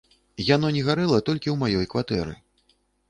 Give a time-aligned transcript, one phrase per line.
[0.45, 2.33] Яно не гарэла толькі ў маёй кватэры.